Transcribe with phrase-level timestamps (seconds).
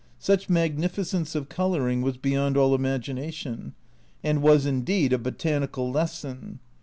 [0.17, 3.75] Such magnificence of colouring was beyond all imagination
[4.23, 6.57] and was indeed a "botanical lesson."